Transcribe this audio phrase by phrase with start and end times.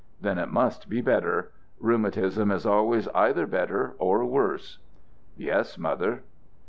[0.19, 1.51] "Then it must be better.
[1.79, 4.79] Rheumatism is always either better or worse."
[5.37, 6.23] "Yes, Mother."